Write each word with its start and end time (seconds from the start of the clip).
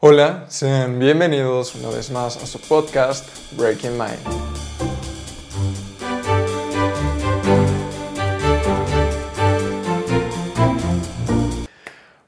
Hola, 0.00 0.44
sean 0.48 1.00
bienvenidos 1.00 1.74
una 1.74 1.88
vez 1.88 2.12
más 2.12 2.36
a 2.36 2.46
su 2.46 2.60
podcast 2.60 3.28
Breaking 3.56 3.98
Mind. 3.98 4.20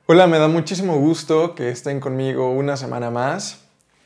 Hola, 0.07 0.27
me 0.27 0.41
da 0.41 0.49
muchísimo 0.49 0.97
gusto 0.97 1.55
que 1.55 1.69
estén 1.69 2.01
conmigo 2.01 2.51
una 2.51 2.77
semana 2.77 3.13
más. 3.13 3.61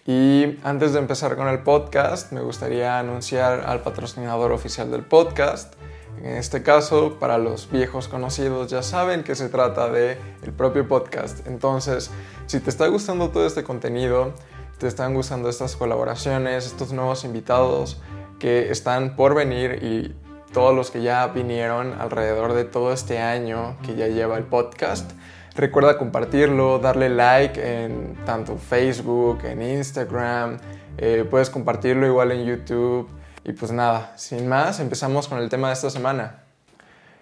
Y 0.06 0.58
antes 0.62 0.92
de 0.92 0.98
empezar 0.98 1.34
con 1.34 1.48
el 1.48 1.60
podcast, 1.60 2.32
me 2.32 2.42
gustaría 2.42 2.98
anunciar 2.98 3.64
al 3.66 3.80
patrocinador 3.80 4.52
oficial 4.52 4.90
del 4.90 5.04
podcast. 5.04 5.72
En 6.18 6.36
este 6.36 6.62
caso, 6.62 7.18
para 7.18 7.38
los 7.38 7.70
viejos 7.70 8.08
conocidos 8.08 8.70
ya 8.70 8.82
saben 8.82 9.24
que 9.24 9.34
se 9.34 9.48
trata 9.48 9.90
de 9.90 10.18
el 10.42 10.52
propio 10.52 10.88
podcast. 10.88 11.46
Entonces, 11.46 12.10
si 12.46 12.60
te 12.60 12.70
está 12.70 12.86
gustando 12.86 13.30
todo 13.30 13.46
este 13.46 13.64
contenido, 13.64 14.32
te 14.78 14.86
están 14.86 15.14
gustando 15.14 15.48
estas 15.48 15.76
colaboraciones, 15.76 16.66
estos 16.66 16.92
nuevos 16.92 17.24
invitados 17.24 18.00
que 18.38 18.70
están 18.70 19.16
por 19.16 19.34
venir 19.34 19.80
y 19.82 20.14
todos 20.52 20.74
los 20.74 20.90
que 20.90 21.02
ya 21.02 21.26
vinieron 21.28 21.94
alrededor 22.00 22.52
de 22.54 22.64
todo 22.64 22.92
este 22.92 23.18
año 23.18 23.76
que 23.82 23.94
ya 23.96 24.08
lleva 24.08 24.36
el 24.36 24.44
podcast, 24.44 25.10
Recuerda 25.56 25.96
compartirlo, 25.96 26.80
darle 26.80 27.08
like 27.08 27.84
en 27.84 28.16
tanto 28.26 28.56
Facebook, 28.56 29.44
en 29.44 29.62
Instagram, 29.62 30.58
eh, 30.98 31.24
puedes 31.30 31.48
compartirlo 31.48 32.06
igual 32.08 32.32
en 32.32 32.44
YouTube. 32.44 33.08
Y 33.44 33.52
pues 33.52 33.72
nada, 33.72 34.14
sin 34.16 34.48
más, 34.48 34.80
empezamos 34.80 35.28
con 35.28 35.38
el 35.38 35.50
tema 35.50 35.68
de 35.68 35.74
esta 35.74 35.90
semana. 35.90 36.42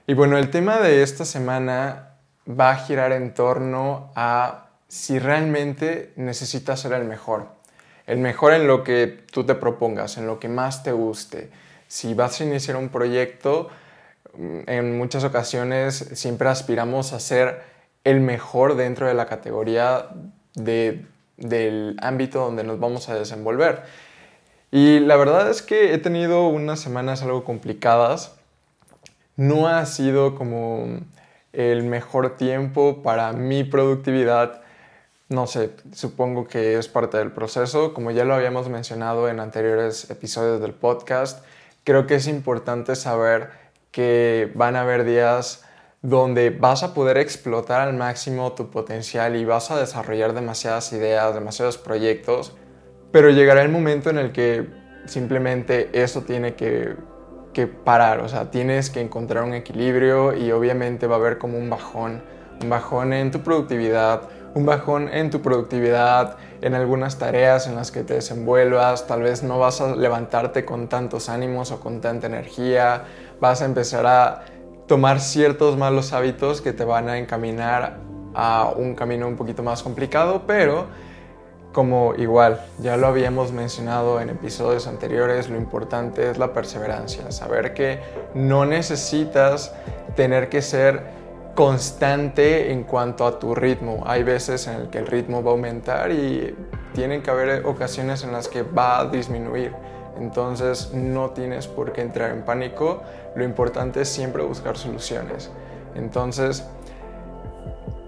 Y 0.06 0.14
bueno, 0.14 0.38
el 0.38 0.50
tema 0.50 0.78
de 0.78 1.02
esta 1.02 1.24
semana 1.24 2.10
va 2.48 2.70
a 2.70 2.76
girar 2.76 3.12
en 3.12 3.34
torno 3.34 4.12
a 4.14 4.66
si 4.86 5.18
realmente 5.18 6.12
necesitas 6.16 6.80
ser 6.80 6.92
el 6.92 7.04
mejor. 7.04 7.48
El 8.06 8.18
mejor 8.18 8.52
en 8.52 8.66
lo 8.66 8.84
que 8.84 9.24
tú 9.32 9.44
te 9.44 9.54
propongas, 9.56 10.16
en 10.16 10.26
lo 10.26 10.38
que 10.38 10.48
más 10.48 10.84
te 10.84 10.92
guste. 10.92 11.50
Si 11.88 12.14
vas 12.14 12.40
a 12.40 12.44
iniciar 12.44 12.76
un 12.76 12.88
proyecto, 12.88 13.70
mm, 14.36 14.60
en 14.66 14.98
muchas 14.98 15.24
ocasiones 15.24 16.10
siempre 16.14 16.48
aspiramos 16.48 17.12
a 17.12 17.20
ser 17.20 17.62
el 18.04 18.20
mejor 18.20 18.76
dentro 18.76 19.06
de 19.06 19.14
la 19.14 19.26
categoría 19.26 20.08
del 20.54 21.96
ámbito 22.00 22.40
donde 22.44 22.62
nos 22.62 22.78
vamos 22.78 23.08
a 23.08 23.14
desenvolver. 23.14 23.82
Y 24.74 25.00
la 25.00 25.16
verdad 25.16 25.50
es 25.50 25.60
que 25.60 25.92
he 25.92 25.98
tenido 25.98 26.48
unas 26.48 26.80
semanas 26.80 27.22
algo 27.22 27.44
complicadas. 27.44 28.34
No 29.36 29.68
ha 29.68 29.84
sido 29.84 30.34
como 30.34 31.00
el 31.52 31.82
mejor 31.84 32.38
tiempo 32.38 33.02
para 33.02 33.34
mi 33.34 33.64
productividad. 33.64 34.62
No 35.28 35.46
sé, 35.46 35.72
supongo 35.92 36.48
que 36.48 36.78
es 36.78 36.88
parte 36.88 37.18
del 37.18 37.32
proceso. 37.32 37.92
Como 37.92 38.12
ya 38.12 38.24
lo 38.24 38.34
habíamos 38.34 38.70
mencionado 38.70 39.28
en 39.28 39.40
anteriores 39.40 40.10
episodios 40.10 40.58
del 40.62 40.72
podcast, 40.72 41.44
creo 41.84 42.06
que 42.06 42.14
es 42.14 42.26
importante 42.26 42.96
saber 42.96 43.50
que 43.90 44.50
van 44.54 44.76
a 44.76 44.80
haber 44.80 45.04
días 45.04 45.66
donde 46.00 46.48
vas 46.48 46.82
a 46.82 46.94
poder 46.94 47.18
explotar 47.18 47.82
al 47.82 47.92
máximo 47.92 48.52
tu 48.52 48.70
potencial 48.70 49.36
y 49.36 49.44
vas 49.44 49.70
a 49.70 49.78
desarrollar 49.78 50.32
demasiadas 50.32 50.94
ideas, 50.94 51.34
demasiados 51.34 51.76
proyectos, 51.76 52.54
pero 53.12 53.30
llegará 53.30 53.62
el 53.62 53.68
momento 53.68 54.10
en 54.10 54.18
el 54.18 54.32
que 54.32 54.66
simplemente 55.04 55.90
eso 55.92 56.22
tiene 56.22 56.54
que, 56.54 56.96
parar, 57.84 58.20
o 58.20 58.28
sea, 58.28 58.50
tienes 58.50 58.88
que 58.88 59.00
encontrar 59.00 59.44
un 59.44 59.52
equilibrio 59.52 60.34
y 60.34 60.50
obviamente 60.52 61.06
va 61.06 61.16
a 61.16 61.18
haber 61.18 61.36
como 61.36 61.58
un 61.58 61.68
bajón, 61.68 62.22
un 62.62 62.70
bajón 62.70 63.12
en 63.12 63.30
tu 63.30 63.40
productividad, 63.40 64.22
un 64.54 64.64
bajón 64.64 65.10
en 65.10 65.30
tu 65.30 65.42
productividad, 65.42 66.38
en 66.62 66.74
algunas 66.74 67.18
tareas 67.18 67.66
en 67.66 67.74
las 67.74 67.90
que 67.90 68.04
te 68.04 68.14
desenvuelvas, 68.14 69.06
tal 69.06 69.22
vez 69.22 69.42
no 69.42 69.58
vas 69.58 69.82
a 69.82 69.94
levantarte 69.94 70.64
con 70.64 70.88
tantos 70.88 71.28
ánimos 71.28 71.72
o 71.72 71.80
con 71.80 72.00
tanta 72.00 72.26
energía, 72.26 73.04
vas 73.38 73.60
a 73.60 73.66
empezar 73.66 74.06
a 74.06 74.44
tomar 74.86 75.20
ciertos 75.20 75.76
malos 75.76 76.14
hábitos 76.14 76.62
que 76.62 76.72
te 76.72 76.84
van 76.84 77.10
a 77.10 77.18
encaminar 77.18 77.98
a 78.34 78.72
un 78.74 78.94
camino 78.94 79.28
un 79.28 79.36
poquito 79.36 79.62
más 79.62 79.82
complicado, 79.82 80.44
pero 80.46 80.86
como 81.72 82.14
igual 82.14 82.60
ya 82.80 82.96
lo 82.96 83.06
habíamos 83.06 83.52
mencionado 83.52 84.20
en 84.20 84.28
episodios 84.28 84.86
anteriores, 84.86 85.48
lo 85.48 85.56
importante 85.56 86.30
es 86.30 86.38
la 86.38 86.52
perseverancia, 86.52 87.30
saber 87.32 87.74
que 87.74 88.00
no 88.34 88.66
necesitas 88.66 89.72
tener 90.14 90.48
que 90.48 90.62
ser 90.62 91.22
constante 91.54 92.72
en 92.72 92.84
cuanto 92.84 93.26
a 93.26 93.38
tu 93.38 93.54
ritmo. 93.54 94.02
Hay 94.06 94.22
veces 94.22 94.66
en 94.66 94.74
el 94.74 94.88
que 94.88 94.98
el 94.98 95.06
ritmo 95.06 95.42
va 95.42 95.50
a 95.50 95.54
aumentar 95.54 96.10
y 96.10 96.54
tienen 96.94 97.22
que 97.22 97.30
haber 97.30 97.66
ocasiones 97.66 98.22
en 98.24 98.32
las 98.32 98.48
que 98.48 98.62
va 98.62 99.00
a 99.00 99.06
disminuir. 99.06 99.72
Entonces 100.18 100.92
no 100.92 101.30
tienes 101.30 101.66
por 101.66 101.92
qué 101.92 102.02
entrar 102.02 102.30
en 102.30 102.42
pánico, 102.42 103.02
lo 103.34 103.44
importante 103.44 104.02
es 104.02 104.08
siempre 104.08 104.42
buscar 104.42 104.76
soluciones. 104.76 105.50
Entonces, 105.94 106.64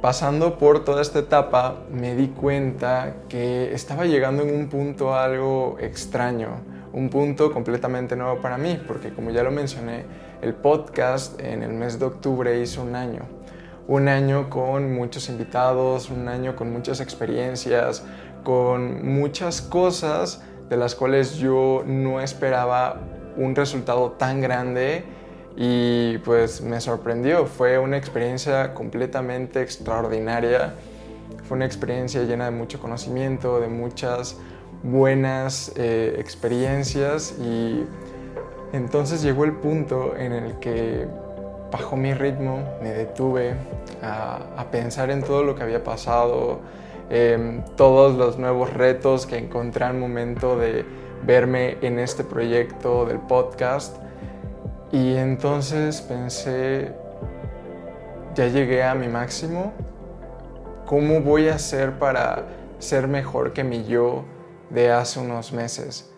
pasando 0.04 0.58
por 0.58 0.84
toda 0.84 1.00
esta 1.00 1.20
etapa, 1.20 1.76
me 1.90 2.14
di 2.14 2.28
cuenta 2.28 3.14
que 3.26 3.72
estaba 3.72 4.04
llegando 4.04 4.42
en 4.42 4.54
un 4.54 4.68
punto 4.68 5.14
algo 5.14 5.78
extraño, 5.80 6.60
un 6.92 7.08
punto 7.08 7.50
completamente 7.50 8.14
nuevo 8.14 8.38
para 8.42 8.58
mí, 8.58 8.78
porque 8.86 9.14
como 9.14 9.30
ya 9.30 9.42
lo 9.42 9.50
mencioné, 9.50 10.04
el 10.42 10.52
podcast 10.52 11.40
en 11.40 11.62
el 11.62 11.72
mes 11.72 11.98
de 11.98 12.04
octubre 12.04 12.60
hizo 12.60 12.82
un 12.82 12.96
año. 12.96 13.22
Un 13.88 14.08
año 14.08 14.50
con 14.50 14.92
muchos 14.92 15.30
invitados, 15.30 16.10
un 16.10 16.28
año 16.28 16.54
con 16.54 16.70
muchas 16.70 17.00
experiencias, 17.00 18.04
con 18.42 19.10
muchas 19.10 19.62
cosas 19.62 20.42
de 20.68 20.76
las 20.76 20.94
cuales 20.94 21.36
yo 21.36 21.82
no 21.86 22.20
esperaba 22.20 23.00
un 23.38 23.56
resultado 23.56 24.10
tan 24.10 24.42
grande 24.42 25.02
y 25.56 26.18
pues 26.18 26.60
me 26.60 26.80
sorprendió. 26.80 27.46
Fue 27.46 27.78
una 27.78 27.96
experiencia 27.96 28.74
completamente 28.74 29.62
extraordinaria. 29.62 30.74
Fue 31.44 31.56
una 31.56 31.66
experiencia 31.66 32.22
llena 32.22 32.46
de 32.46 32.50
mucho 32.50 32.80
conocimiento, 32.80 33.60
de 33.60 33.68
muchas 33.68 34.36
buenas 34.82 35.72
eh, 35.76 36.16
experiencias 36.18 37.36
y 37.38 37.84
entonces 38.72 39.22
llegó 39.22 39.44
el 39.44 39.52
punto 39.52 40.16
en 40.16 40.32
el 40.32 40.58
que 40.58 41.06
bajó 41.70 41.96
mi 41.96 42.12
ritmo, 42.12 42.62
me 42.82 42.90
detuve 42.90 43.54
a, 44.02 44.66
pensar 44.70 45.10
en 45.10 45.22
todo 45.22 45.42
lo 45.42 45.54
que 45.54 45.62
había 45.62 45.82
pasado, 45.82 46.60
Em, 47.10 47.62
todos 47.76 48.16
los 48.16 48.38
nuevos 48.38 48.72
retos 48.72 49.26
que 49.26 49.36
encontré 49.36 49.84
al 49.84 49.94
momento 49.94 50.56
de 50.56 50.86
verme 51.22 51.76
en 51.82 51.98
este 51.98 52.24
proyecto 52.24 53.04
del 53.04 53.18
podcast. 53.18 53.98
Y 54.94 55.16
entonces 55.16 56.00
pensé, 56.00 56.94
ya 58.36 58.46
llegué 58.46 58.84
a 58.84 58.94
mi 58.94 59.08
máximo, 59.08 59.72
¿cómo 60.86 61.20
voy 61.20 61.48
a 61.48 61.56
hacer 61.56 61.98
para 61.98 62.44
ser 62.78 63.08
mejor 63.08 63.52
que 63.52 63.64
mi 63.64 63.84
yo 63.84 64.24
de 64.70 64.92
hace 64.92 65.18
unos 65.18 65.52
meses? 65.52 66.14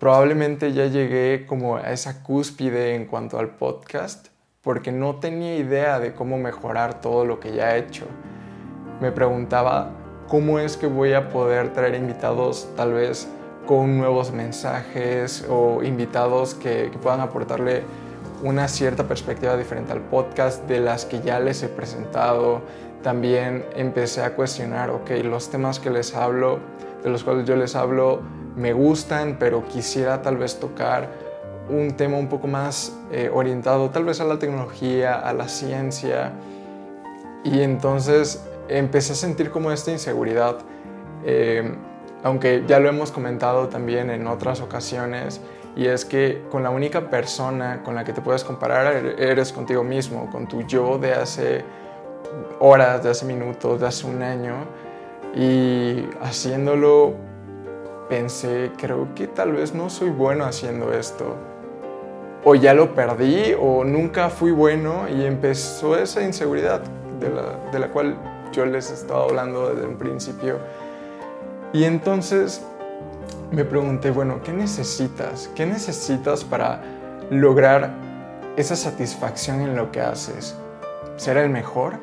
Probablemente 0.00 0.72
ya 0.72 0.86
llegué 0.86 1.44
como 1.46 1.76
a 1.76 1.92
esa 1.92 2.22
cúspide 2.22 2.94
en 2.94 3.04
cuanto 3.04 3.38
al 3.38 3.50
podcast, 3.50 4.28
porque 4.62 4.90
no 4.90 5.16
tenía 5.16 5.56
idea 5.56 6.00
de 6.00 6.14
cómo 6.14 6.38
mejorar 6.38 7.02
todo 7.02 7.26
lo 7.26 7.38
que 7.38 7.52
ya 7.52 7.76
he 7.76 7.80
hecho 7.80 8.06
me 9.00 9.10
preguntaba 9.10 9.90
cómo 10.28 10.58
es 10.58 10.76
que 10.76 10.86
voy 10.86 11.12
a 11.12 11.28
poder 11.28 11.72
traer 11.72 11.94
invitados 11.94 12.68
tal 12.76 12.92
vez 12.92 13.28
con 13.66 13.98
nuevos 13.98 14.32
mensajes 14.32 15.44
o 15.48 15.82
invitados 15.82 16.54
que, 16.54 16.90
puedan 17.02 17.20
aportarle 17.20 17.82
una 18.42 18.68
cierta 18.68 19.04
perspectiva 19.04 19.56
diferente 19.56 19.92
al 19.92 20.00
podcast 20.00 20.66
de 20.68 20.80
las 20.80 21.04
que 21.04 21.20
ya 21.20 21.40
les 21.40 21.62
he 21.62 21.68
presentado. 21.68 22.62
También 23.02 23.64
empecé 23.74 24.22
a 24.22 24.34
cuestionar, 24.34 24.90
ok, 24.90 25.10
los 25.24 25.50
temas 25.50 25.78
que 25.78 25.90
les 25.90 26.14
hablo, 26.14 26.58
de 27.02 27.10
los 27.10 27.24
cuales 27.24 27.46
yo 27.46 27.56
les 27.56 27.74
hablo, 27.74 28.20
me 28.56 28.72
gustan, 28.72 29.36
pero 29.38 29.66
quisiera 29.66 30.22
tal 30.22 30.36
vez 30.36 30.58
tocar 30.58 31.08
un 31.68 31.92
tema 31.96 32.18
un 32.18 32.28
poco 32.28 32.46
más 32.46 32.94
eh, 33.10 33.30
orientado 33.32 33.90
tal 33.90 34.04
vez 34.04 34.20
a 34.20 34.24
la 34.24 34.38
tecnología, 34.38 35.14
a 35.14 35.32
la 35.32 35.48
ciencia. 35.48 36.32
Y 37.44 37.60
entonces 37.60 38.44
empecé 38.68 39.12
a 39.12 39.16
sentir 39.16 39.50
como 39.50 39.70
esta 39.70 39.90
inseguridad, 39.90 40.58
eh, 41.24 41.74
aunque 42.24 42.64
ya 42.66 42.80
lo 42.80 42.88
hemos 42.88 43.12
comentado 43.12 43.68
también 43.68 44.10
en 44.10 44.26
otras 44.26 44.60
ocasiones, 44.60 45.40
y 45.76 45.86
es 45.86 46.04
que 46.04 46.42
con 46.50 46.62
la 46.62 46.70
única 46.70 47.10
persona 47.10 47.82
con 47.84 47.94
la 47.94 48.04
que 48.04 48.12
te 48.12 48.22
puedes 48.22 48.42
comparar 48.44 48.92
er, 48.94 49.20
eres 49.20 49.52
contigo 49.52 49.84
mismo, 49.84 50.30
con 50.32 50.48
tu 50.48 50.62
yo 50.62 50.98
de 50.98 51.12
hace 51.12 51.64
horas, 52.60 53.04
de 53.04 53.10
hace 53.10 53.26
minutos, 53.26 53.80
de 53.80 53.86
hace 53.86 54.06
un 54.06 54.22
año, 54.22 54.54
y 55.36 56.08
haciéndolo 56.22 57.12
pensé, 58.08 58.70
creo 58.78 59.08
que 59.14 59.26
tal 59.26 59.52
vez 59.52 59.74
no 59.74 59.90
soy 59.90 60.08
bueno 60.08 60.46
haciendo 60.46 60.92
esto. 60.92 61.36
O 62.42 62.54
ya 62.54 62.72
lo 62.72 62.94
perdí 62.94 63.54
o 63.58 63.84
nunca 63.84 64.30
fui 64.30 64.50
bueno 64.50 65.08
y 65.08 65.24
empezó 65.24 65.96
esa 65.96 66.22
inseguridad 66.22 66.80
de 67.20 67.30
la, 67.30 67.70
de 67.70 67.78
la 67.78 67.88
cual 67.88 68.16
yo 68.52 68.64
les 68.64 68.90
estaba 68.90 69.24
hablando 69.24 69.74
desde 69.74 69.86
un 69.86 69.96
principio. 69.96 70.58
Y 71.74 71.82
entonces 71.82 72.62
me 73.50 73.64
pregunté, 73.64 74.12
bueno, 74.12 74.40
¿qué 74.44 74.52
necesitas? 74.52 75.50
¿Qué 75.56 75.66
necesitas 75.66 76.44
para 76.44 76.80
lograr 77.30 77.92
esa 78.56 78.76
satisfacción 78.76 79.60
en 79.60 79.74
lo 79.74 79.90
que 79.90 80.00
haces? 80.00 80.54
¿Ser 81.16 81.36
el 81.36 81.50
mejor? 81.50 81.98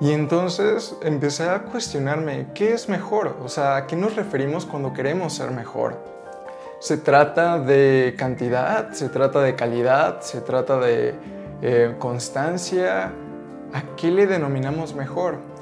Y 0.00 0.10
entonces 0.10 0.96
empecé 1.02 1.48
a 1.48 1.62
cuestionarme, 1.62 2.48
¿qué 2.52 2.72
es 2.72 2.88
mejor? 2.88 3.36
O 3.44 3.48
sea, 3.48 3.76
¿a 3.76 3.86
qué 3.86 3.94
nos 3.94 4.16
referimos 4.16 4.66
cuando 4.66 4.92
queremos 4.92 5.34
ser 5.34 5.52
mejor? 5.52 6.02
¿Se 6.80 6.96
trata 6.96 7.60
de 7.60 8.16
cantidad? 8.18 8.90
¿Se 8.90 9.08
trata 9.08 9.40
de 9.40 9.54
calidad? 9.54 10.20
¿Se 10.22 10.40
trata 10.40 10.80
de 10.80 11.14
eh, 11.62 11.94
constancia? 12.00 13.12
¿A 13.72 13.82
qué 13.96 14.10
le 14.10 14.26
denominamos 14.26 14.96
mejor? 14.96 15.57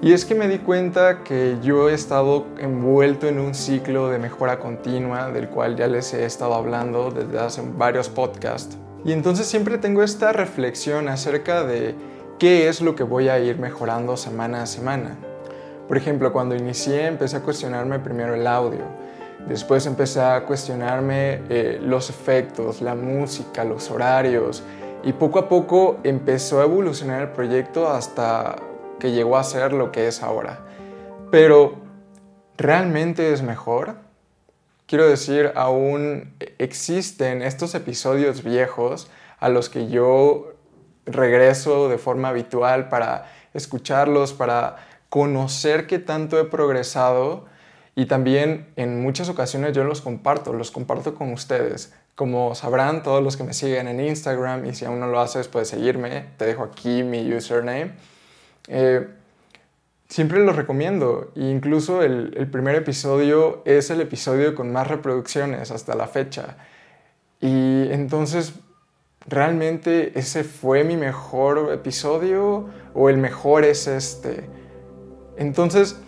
Y 0.00 0.12
es 0.12 0.24
que 0.24 0.36
me 0.36 0.46
di 0.46 0.58
cuenta 0.58 1.24
que 1.24 1.56
yo 1.60 1.90
he 1.90 1.94
estado 1.94 2.46
envuelto 2.58 3.26
en 3.26 3.40
un 3.40 3.52
ciclo 3.52 4.08
de 4.08 4.20
mejora 4.20 4.60
continua, 4.60 5.32
del 5.32 5.48
cual 5.48 5.74
ya 5.74 5.88
les 5.88 6.14
he 6.14 6.24
estado 6.24 6.54
hablando 6.54 7.10
desde 7.10 7.36
hace 7.40 7.62
varios 7.76 8.08
podcasts. 8.08 8.78
Y 9.04 9.10
entonces 9.10 9.46
siempre 9.46 9.76
tengo 9.76 10.04
esta 10.04 10.32
reflexión 10.32 11.08
acerca 11.08 11.64
de 11.64 11.96
qué 12.38 12.68
es 12.68 12.80
lo 12.80 12.94
que 12.94 13.02
voy 13.02 13.28
a 13.28 13.40
ir 13.40 13.58
mejorando 13.58 14.16
semana 14.16 14.62
a 14.62 14.66
semana. 14.66 15.16
Por 15.88 15.96
ejemplo, 15.96 16.32
cuando 16.32 16.54
inicié 16.54 17.06
empecé 17.06 17.38
a 17.38 17.40
cuestionarme 17.40 17.98
primero 17.98 18.36
el 18.36 18.46
audio, 18.46 18.84
después 19.48 19.84
empecé 19.86 20.20
a 20.20 20.44
cuestionarme 20.44 21.42
eh, 21.48 21.80
los 21.82 22.08
efectos, 22.08 22.80
la 22.82 22.94
música, 22.94 23.64
los 23.64 23.90
horarios 23.90 24.62
y 25.02 25.12
poco 25.12 25.40
a 25.40 25.48
poco 25.48 25.96
empezó 26.04 26.60
a 26.60 26.64
evolucionar 26.64 27.22
el 27.22 27.28
proyecto 27.30 27.88
hasta 27.88 28.56
que 28.98 29.12
llegó 29.12 29.36
a 29.36 29.44
ser 29.44 29.72
lo 29.72 29.92
que 29.92 30.08
es 30.08 30.22
ahora. 30.22 30.60
Pero, 31.30 31.76
¿realmente 32.56 33.32
es 33.32 33.42
mejor? 33.42 33.96
Quiero 34.86 35.06
decir, 35.06 35.52
aún 35.54 36.34
existen 36.58 37.42
estos 37.42 37.74
episodios 37.74 38.42
viejos 38.42 39.10
a 39.38 39.48
los 39.48 39.68
que 39.68 39.88
yo 39.88 40.54
regreso 41.04 41.88
de 41.88 41.98
forma 41.98 42.28
habitual 42.28 42.88
para 42.88 43.30
escucharlos, 43.54 44.32
para 44.32 44.76
conocer 45.08 45.86
qué 45.86 45.98
tanto 45.98 46.38
he 46.38 46.44
progresado 46.44 47.46
y 47.94 48.06
también 48.06 48.68
en 48.76 49.02
muchas 49.02 49.28
ocasiones 49.28 49.72
yo 49.72 49.84
los 49.84 50.00
comparto, 50.00 50.52
los 50.52 50.70
comparto 50.70 51.14
con 51.14 51.32
ustedes. 51.32 51.92
Como 52.14 52.54
sabrán 52.54 53.02
todos 53.02 53.22
los 53.22 53.36
que 53.36 53.44
me 53.44 53.52
siguen 53.52 53.88
en 53.88 54.00
Instagram 54.00 54.66
y 54.66 54.74
si 54.74 54.84
aún 54.84 55.00
no 55.00 55.06
lo 55.06 55.20
haces 55.20 55.48
puedes 55.48 55.68
seguirme, 55.68 56.26
te 56.36 56.46
dejo 56.46 56.62
aquí 56.62 57.02
mi 57.02 57.32
username. 57.32 57.92
Eh, 58.68 59.08
siempre 60.08 60.44
los 60.44 60.56
recomiendo. 60.56 61.32
incluso 61.34 62.02
el, 62.02 62.48
primer 62.50 62.76
episodio 62.76 63.62
es 63.64 63.90
el 63.90 64.00
episodio 64.00 64.54
con 64.54 64.72
más 64.72 64.86
reproducciones 64.86 65.70
hasta 65.70 65.94
la 65.94 66.06
fecha. 66.06 66.56
Y 67.40 67.90
entonces 67.90 68.54
¿realmente 69.26 70.18
ese 70.18 70.44
fue 70.44 70.84
mi 70.84 70.96
mejor 70.96 71.70
episodio 71.72 72.66
o 72.94 73.08
el 73.08 73.18
mejor 73.18 73.64
es 73.64 73.86
este? 73.86 74.48
Entonces, 75.36 76.00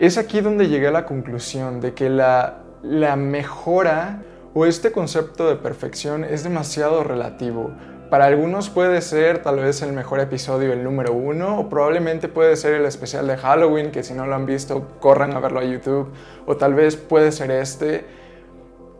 es 0.00 0.16
aquí 0.16 0.40
donde 0.40 0.68
llegué 0.68 0.88
a 0.88 0.92
la 0.92 1.06
conclusión 1.06 1.80
de 1.80 1.94
que 1.94 2.08
la 2.08 3.16
mejora 3.16 4.22
o 4.54 4.66
este 4.66 4.92
concepto 4.92 5.48
de 5.48 5.56
perfección 5.56 6.24
es 6.24 6.44
demasiado 6.44 7.02
relativo. 7.02 7.72
Para 8.10 8.26
algunos 8.26 8.70
puede 8.70 9.00
ser 9.00 9.42
tal 9.42 9.56
vez 9.56 9.82
el 9.82 9.92
mejor 9.92 10.20
episodio, 10.20 10.72
el 10.72 10.84
número 10.84 11.12
uno, 11.12 11.58
o 11.58 11.68
probablemente 11.68 12.28
puede 12.28 12.56
ser 12.56 12.74
el 12.74 12.84
especial 12.84 13.26
de 13.26 13.36
Halloween, 13.36 13.90
que 13.90 14.02
si 14.02 14.14
no 14.14 14.26
lo 14.26 14.34
han 14.34 14.46
visto, 14.46 14.86
corran 15.00 15.32
a 15.32 15.40
verlo 15.40 15.60
a 15.60 15.64
YouTube, 15.64 16.12
o 16.46 16.56
tal 16.56 16.74
vez 16.74 16.96
puede 16.96 17.32
ser 17.32 17.50
este. 17.50 18.04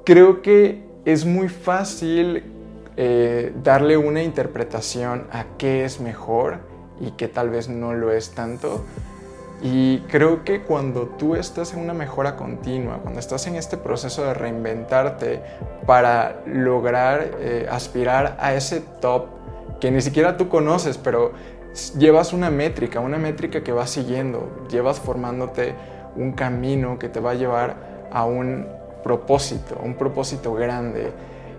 Creo 0.04 0.42
que 0.42 0.84
es 1.04 1.26
muy 1.26 1.48
fácil 1.48 2.44
eh, 2.96 3.52
darle 3.62 3.96
una 3.96 4.22
interpretación 4.22 5.26
a 5.32 5.44
qué 5.58 5.84
es 5.84 6.00
mejor 6.00 6.58
y 7.00 7.10
qué 7.12 7.28
tal 7.28 7.50
vez 7.50 7.68
no 7.68 7.92
lo 7.92 8.10
es 8.10 8.30
tanto. 8.30 8.84
Y 9.64 10.00
creo 10.08 10.44
que 10.44 10.60
cuando 10.60 11.06
tú 11.06 11.36
estás 11.36 11.72
en 11.72 11.80
una 11.80 11.94
mejora 11.94 12.36
continua, 12.36 12.98
cuando 12.98 13.18
estás 13.18 13.46
en 13.46 13.56
este 13.56 13.78
proceso 13.78 14.22
de 14.22 14.34
reinventarte 14.34 15.40
para 15.86 16.42
lograr 16.44 17.30
eh, 17.40 17.66
aspirar 17.70 18.36
a 18.38 18.52
ese 18.52 18.82
top 19.00 19.24
que 19.80 19.90
ni 19.90 20.02
siquiera 20.02 20.36
tú 20.36 20.50
conoces, 20.50 20.98
pero 20.98 21.32
llevas 21.96 22.34
una 22.34 22.50
métrica, 22.50 23.00
una 23.00 23.16
métrica 23.16 23.64
que 23.64 23.72
vas 23.72 23.88
siguiendo, 23.88 24.66
llevas 24.70 25.00
formándote 25.00 25.74
un 26.14 26.32
camino 26.32 26.98
que 26.98 27.08
te 27.08 27.18
va 27.18 27.30
a 27.30 27.34
llevar 27.34 27.76
a 28.12 28.26
un 28.26 28.66
propósito, 29.02 29.80
un 29.82 29.94
propósito 29.94 30.52
grande. 30.52 31.10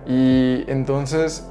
Y 0.06 0.64
entonces 0.68 1.44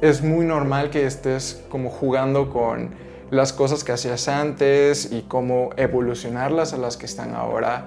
es 0.00 0.22
muy 0.22 0.46
normal 0.46 0.90
que 0.90 1.06
estés 1.06 1.64
como 1.68 1.90
jugando 1.90 2.50
con 2.50 3.11
las 3.32 3.54
cosas 3.54 3.82
que 3.82 3.92
hacías 3.92 4.28
antes 4.28 5.10
y 5.10 5.22
cómo 5.22 5.70
evolucionarlas 5.78 6.74
a 6.74 6.76
las 6.76 6.98
que 6.98 7.06
están 7.06 7.34
ahora. 7.34 7.86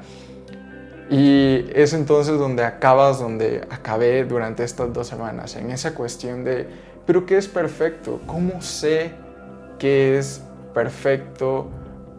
Y 1.12 1.68
es 1.71 1.94
entonces 1.94 2.39
donde 2.39 2.63
acabas, 2.63 3.19
donde 3.19 3.62
acabé 3.69 4.25
durante 4.25 4.63
estas 4.63 4.92
dos 4.92 5.06
semanas, 5.06 5.56
en 5.56 5.69
esa 5.69 5.94
cuestión 5.94 6.44
de, 6.44 6.68
pero 7.06 7.27
¿qué 7.27 7.38
es 7.38 7.47
perfecto? 7.47 8.21
¿Cómo 8.25 8.59
sé 8.63 9.12
qué 9.77 10.18
es 10.18 10.42
perfecto 10.74 11.69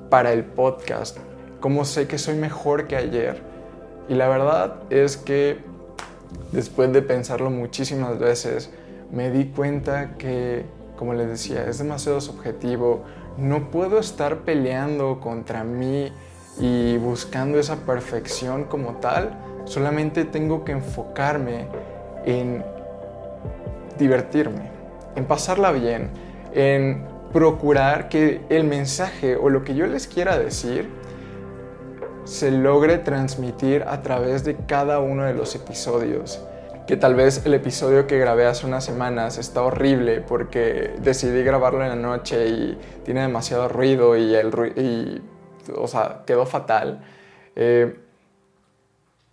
para 0.08 0.32
el 0.32 0.44
podcast? 0.44 1.18
¿Cómo 1.58 1.84
sé 1.84 2.06
que 2.06 2.18
soy 2.18 2.36
mejor 2.36 2.86
que 2.86 2.94
ayer? 2.94 3.42
Y 4.08 4.14
la 4.14 4.28
verdad 4.28 4.76
es 4.88 5.16
que 5.16 5.58
después 6.52 6.92
de 6.92 7.02
pensarlo 7.02 7.50
muchísimas 7.50 8.20
veces, 8.20 8.70
me 9.10 9.32
di 9.32 9.46
cuenta 9.46 10.16
que, 10.16 10.64
como 10.96 11.14
les 11.14 11.28
decía, 11.28 11.66
es 11.66 11.78
demasiado 11.78 12.20
subjetivo. 12.20 13.04
No 13.36 13.70
puedo 13.70 13.98
estar 13.98 14.38
peleando 14.38 15.20
contra 15.20 15.64
mí 15.64 16.12
y 16.58 16.96
buscando 16.98 17.58
esa 17.58 17.76
perfección 17.76 18.64
como 18.64 18.96
tal. 18.96 19.36
Solamente 19.64 20.24
tengo 20.24 20.64
que 20.64 20.72
enfocarme 20.72 21.66
en 22.24 22.64
divertirme, 23.98 24.70
en 25.14 25.24
pasarla 25.24 25.72
bien, 25.72 26.10
en 26.52 27.04
procurar 27.32 28.08
que 28.08 28.42
el 28.48 28.64
mensaje 28.64 29.36
o 29.36 29.50
lo 29.50 29.64
que 29.64 29.74
yo 29.74 29.86
les 29.86 30.06
quiera 30.06 30.38
decir 30.38 30.88
se 32.24 32.50
logre 32.50 32.98
transmitir 32.98 33.84
a 33.86 34.02
través 34.02 34.44
de 34.44 34.56
cada 34.56 34.98
uno 35.00 35.24
de 35.24 35.34
los 35.34 35.54
episodios. 35.54 36.40
Que 36.86 36.96
tal 36.96 37.16
vez 37.16 37.44
el 37.44 37.54
episodio 37.54 38.06
que 38.06 38.16
grabé 38.16 38.46
hace 38.46 38.64
unas 38.64 38.84
semanas 38.84 39.38
está 39.38 39.62
horrible 39.62 40.20
porque 40.20 40.92
decidí 41.00 41.42
grabarlo 41.42 41.82
en 41.82 41.88
la 41.88 41.96
noche 41.96 42.46
y 42.46 42.78
tiene 43.04 43.22
demasiado 43.22 43.68
ruido 43.68 44.16
y, 44.16 44.34
el 44.36 44.52
y 44.76 45.20
o 45.74 45.88
sea, 45.88 46.22
quedó 46.24 46.46
fatal. 46.46 47.04
Eh, 47.56 47.98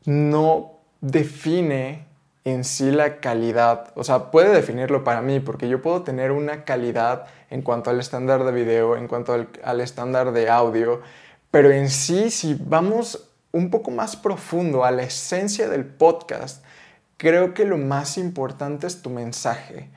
no 0.05 0.79
define 1.01 2.07
en 2.43 2.63
sí 2.63 2.91
la 2.91 3.19
calidad. 3.19 3.91
O 3.95 4.03
sea, 4.03 4.31
puede 4.31 4.50
definirlo 4.50 5.03
para 5.03 5.22
mí, 5.22 5.39
porque 5.39 5.69
yo 5.69 5.81
puedo 5.81 6.01
tener 6.01 6.31
una 6.31 6.65
calidad 6.65 7.25
en 7.51 7.62
cuanto 7.62 7.91
al 7.91 8.00
estándar 8.00 8.43
de 8.45 8.51
video, 8.51 8.98
en 8.98 9.07
cuanto 9.07 9.33
al, 9.33 9.50
al 9.63 9.79
estándar 9.81 10.31
de 10.31 10.50
audio, 10.50 11.01
pero 11.51 11.72
en 11.72 11.89
sí, 11.89 12.31
si 12.31 12.55
vamos 12.60 13.29
un 13.51 13.69
poco 13.69 13.91
más 13.91 14.15
profundo 14.15 14.83
a 14.83 14.89
la 14.89 15.03
esencia 15.03 15.69
del 15.69 15.86
podcast, 15.86 16.65
creo 17.17 17.53
que 17.53 17.65
lo 17.65 17.77
más 17.77 18.17
importante 18.17 18.88
es 18.88 19.01
tu 19.01 19.10
mensaje. 19.10 19.89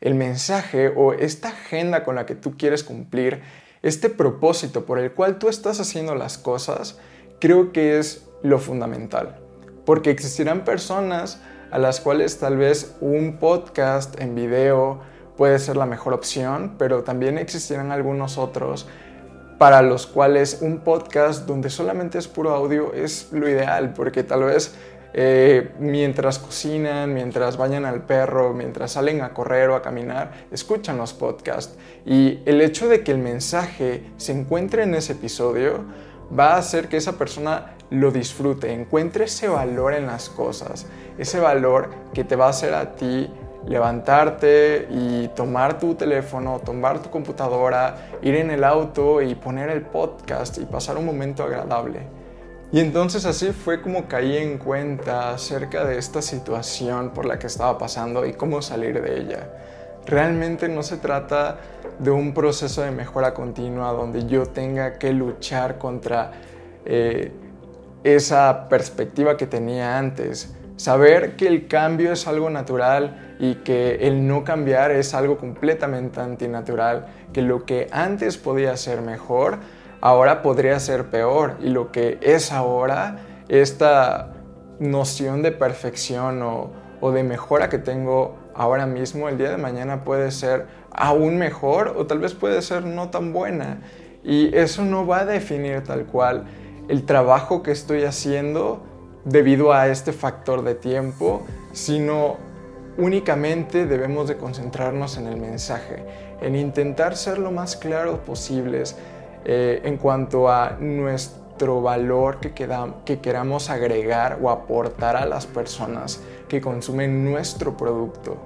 El 0.00 0.14
mensaje 0.14 0.92
o 0.94 1.12
esta 1.12 1.48
agenda 1.48 2.04
con 2.04 2.14
la 2.14 2.26
que 2.26 2.34
tú 2.34 2.56
quieres 2.56 2.84
cumplir, 2.84 3.42
este 3.82 4.10
propósito 4.10 4.86
por 4.86 4.98
el 4.98 5.12
cual 5.12 5.38
tú 5.38 5.48
estás 5.48 5.80
haciendo 5.80 6.14
las 6.14 6.38
cosas, 6.38 6.98
creo 7.40 7.72
que 7.72 7.98
es 7.98 8.26
lo 8.42 8.58
fundamental. 8.58 9.38
Porque 9.84 10.10
existirán 10.10 10.64
personas 10.64 11.40
a 11.70 11.78
las 11.78 12.00
cuales 12.00 12.38
tal 12.38 12.56
vez 12.56 12.96
un 13.00 13.38
podcast 13.38 14.20
en 14.20 14.34
video 14.34 15.00
puede 15.36 15.58
ser 15.58 15.76
la 15.76 15.86
mejor 15.86 16.14
opción, 16.14 16.76
pero 16.78 17.04
también 17.04 17.38
existirán 17.38 17.92
algunos 17.92 18.38
otros 18.38 18.86
para 19.58 19.82
los 19.82 20.06
cuales 20.06 20.58
un 20.60 20.78
podcast 20.78 21.46
donde 21.46 21.68
solamente 21.68 22.18
es 22.18 22.28
puro 22.28 22.54
audio 22.54 22.92
es 22.94 23.32
lo 23.32 23.48
ideal, 23.48 23.92
porque 23.92 24.22
tal 24.22 24.44
vez 24.44 24.76
eh, 25.14 25.72
mientras 25.78 26.38
cocinan, 26.38 27.14
mientras 27.14 27.56
bañan 27.56 27.84
al 27.84 28.02
perro, 28.02 28.52
mientras 28.52 28.92
salen 28.92 29.22
a 29.22 29.30
correr 29.30 29.70
o 29.70 29.76
a 29.76 29.82
caminar, 29.82 30.32
escuchan 30.50 30.98
los 30.98 31.14
podcasts. 31.14 31.76
Y 32.04 32.40
el 32.46 32.60
hecho 32.60 32.88
de 32.88 33.02
que 33.02 33.12
el 33.12 33.18
mensaje 33.18 34.04
se 34.16 34.32
encuentre 34.32 34.82
en 34.82 34.94
ese 34.94 35.12
episodio 35.12 35.84
va 36.38 36.54
a 36.54 36.58
hacer 36.58 36.88
que 36.88 36.98
esa 36.98 37.16
persona 37.18 37.74
lo 37.90 38.10
disfrute, 38.10 38.72
encuentre 38.72 39.24
ese 39.24 39.48
valor 39.48 39.94
en 39.94 40.06
las 40.06 40.28
cosas, 40.28 40.86
ese 41.16 41.40
valor 41.40 41.90
que 42.12 42.24
te 42.24 42.36
va 42.36 42.46
a 42.46 42.50
hacer 42.50 42.74
a 42.74 42.94
ti 42.96 43.30
levantarte 43.66 44.88
y 44.90 45.28
tomar 45.28 45.78
tu 45.78 45.94
teléfono, 45.94 46.60
tomar 46.64 47.02
tu 47.02 47.10
computadora, 47.10 48.08
ir 48.22 48.34
en 48.36 48.50
el 48.50 48.64
auto 48.64 49.20
y 49.20 49.34
poner 49.34 49.68
el 49.70 49.82
podcast 49.82 50.58
y 50.58 50.64
pasar 50.64 50.96
un 50.96 51.04
momento 51.04 51.42
agradable. 51.42 52.17
Y 52.70 52.80
entonces 52.80 53.24
así 53.24 53.52
fue 53.52 53.80
como 53.80 54.08
caí 54.08 54.36
en 54.36 54.58
cuenta 54.58 55.30
acerca 55.30 55.86
de 55.86 55.96
esta 55.96 56.20
situación 56.20 57.10
por 57.10 57.24
la 57.24 57.38
que 57.38 57.46
estaba 57.46 57.78
pasando 57.78 58.26
y 58.26 58.34
cómo 58.34 58.60
salir 58.60 59.00
de 59.00 59.20
ella. 59.20 59.48
Realmente 60.04 60.68
no 60.68 60.82
se 60.82 60.98
trata 60.98 61.58
de 61.98 62.10
un 62.10 62.34
proceso 62.34 62.82
de 62.82 62.90
mejora 62.90 63.32
continua 63.32 63.92
donde 63.92 64.26
yo 64.26 64.44
tenga 64.46 64.98
que 64.98 65.12
luchar 65.12 65.78
contra 65.78 66.32
eh, 66.84 67.32
esa 68.04 68.68
perspectiva 68.68 69.36
que 69.38 69.46
tenía 69.46 69.98
antes. 69.98 70.54
Saber 70.76 71.36
que 71.36 71.48
el 71.48 71.68
cambio 71.68 72.12
es 72.12 72.26
algo 72.26 72.50
natural 72.50 73.36
y 73.40 73.56
que 73.56 74.06
el 74.06 74.26
no 74.26 74.44
cambiar 74.44 74.90
es 74.90 75.14
algo 75.14 75.38
completamente 75.38 76.20
antinatural, 76.20 77.06
que 77.32 77.42
lo 77.42 77.64
que 77.64 77.88
antes 77.90 78.36
podía 78.36 78.76
ser 78.76 79.00
mejor, 79.00 79.58
ahora 80.00 80.42
podría 80.42 80.78
ser 80.80 81.06
peor 81.06 81.56
y 81.60 81.68
lo 81.70 81.90
que 81.92 82.18
es 82.20 82.52
ahora, 82.52 83.16
esta 83.48 84.32
noción 84.78 85.42
de 85.42 85.52
perfección 85.52 86.42
o, 86.42 87.10
de 87.12 87.22
mejora 87.22 87.68
que 87.68 87.78
tengo 87.78 88.36
ahora 88.54 88.86
mismo, 88.86 89.28
el 89.28 89.38
día 89.38 89.50
de 89.50 89.56
mañana 89.56 90.04
puede 90.04 90.30
ser 90.30 90.66
aún 90.90 91.38
mejor 91.38 91.94
o 91.96 92.06
tal 92.06 92.18
vez 92.18 92.34
puede 92.34 92.60
ser 92.62 92.84
no 92.84 93.10
tan 93.10 93.32
buena. 93.32 93.80
Y 94.24 94.54
eso 94.56 94.84
no 94.84 95.06
va 95.06 95.20
a 95.20 95.24
definir 95.24 95.84
tal 95.84 96.06
cual 96.06 96.44
el 96.88 97.04
trabajo 97.04 97.62
que 97.62 97.70
estoy 97.70 98.04
haciendo 98.04 98.82
debido 99.24 99.72
a 99.72 99.88
este 99.88 100.12
factor 100.12 100.62
de 100.62 100.74
tiempo, 100.74 101.42
sino 101.72 102.36
únicamente 102.96 103.86
debemos 103.86 104.26
de 104.26 104.36
concentrarnos 104.36 105.16
en 105.18 105.28
el 105.28 105.36
mensaje, 105.36 106.04
en 106.40 106.56
intentar 106.56 107.16
ser 107.16 107.38
lo 107.38 107.52
más 107.52 107.76
claros 107.76 108.18
posibles 108.20 108.96
eh, 109.44 109.80
en 109.84 109.96
cuanto 109.96 110.48
a 110.48 110.76
nuestro 110.80 111.80
valor 111.82 112.40
que, 112.40 112.52
que 113.04 113.20
queramos 113.20 113.70
agregar 113.70 114.38
o 114.42 114.50
aportar 114.50 115.16
a 115.16 115.26
las 115.26 115.46
personas 115.46 116.22
que 116.48 116.60
consumen 116.60 117.24
nuestro 117.24 117.76
producto. 117.76 118.36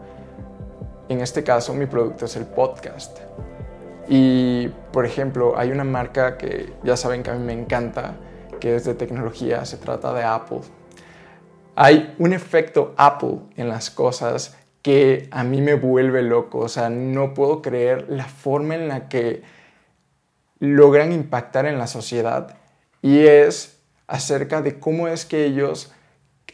En 1.08 1.20
este 1.20 1.42
caso, 1.44 1.74
mi 1.74 1.86
producto 1.86 2.24
es 2.24 2.36
el 2.36 2.46
podcast. 2.46 3.18
Y, 4.08 4.68
por 4.92 5.06
ejemplo, 5.06 5.54
hay 5.56 5.70
una 5.70 5.84
marca 5.84 6.36
que 6.36 6.72
ya 6.82 6.96
saben 6.96 7.22
que 7.22 7.30
a 7.30 7.34
mí 7.34 7.44
me 7.44 7.52
encanta, 7.52 8.16
que 8.60 8.76
es 8.76 8.84
de 8.84 8.94
tecnología, 8.94 9.64
se 9.64 9.76
trata 9.76 10.12
de 10.12 10.22
Apple. 10.22 10.60
Hay 11.76 12.14
un 12.18 12.32
efecto 12.32 12.94
Apple 12.96 13.38
en 13.56 13.68
las 13.68 13.90
cosas 13.90 14.56
que 14.82 15.28
a 15.30 15.44
mí 15.44 15.62
me 15.62 15.74
vuelve 15.74 16.22
loco, 16.22 16.58
o 16.58 16.68
sea, 16.68 16.90
no 16.90 17.34
puedo 17.34 17.62
creer 17.62 18.06
la 18.08 18.24
forma 18.24 18.74
en 18.74 18.88
la 18.88 19.08
que 19.08 19.42
logran 20.62 21.10
impactar 21.10 21.66
en 21.66 21.76
la 21.76 21.88
sociedad 21.88 22.56
y 23.02 23.26
es 23.26 23.80
acerca 24.06 24.62
de 24.62 24.78
cómo 24.78 25.08
es 25.08 25.24
que 25.24 25.44
ellos 25.44 25.90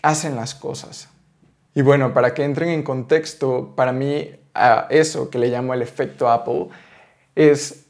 hacen 0.00 0.34
las 0.34 0.54
cosas. 0.54 1.10
Y 1.74 1.82
bueno, 1.82 2.14
para 2.14 2.32
que 2.32 2.42
entren 2.42 2.70
en 2.70 2.82
contexto, 2.82 3.74
para 3.76 3.92
mí 3.92 4.30
eso 4.88 5.28
que 5.28 5.38
le 5.38 5.48
llamo 5.48 5.74
el 5.74 5.82
efecto 5.82 6.30
Apple 6.30 6.68
es 7.34 7.84